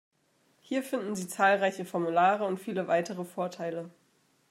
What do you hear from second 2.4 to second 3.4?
und viele weitere